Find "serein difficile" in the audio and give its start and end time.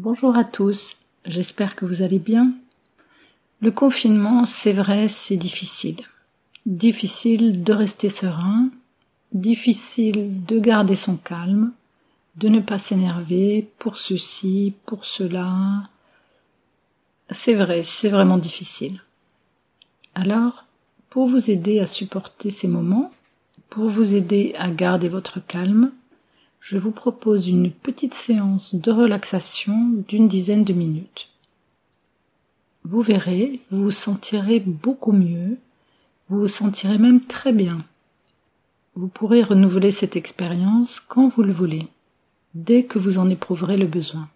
8.08-10.44